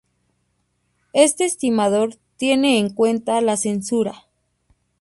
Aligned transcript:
Este 1.13 1.45
estimador 1.45 2.15
tiene 2.37 2.79
en 2.79 2.89
cuenta 2.89 3.39
la 3.39 3.55
censura. 3.55 4.25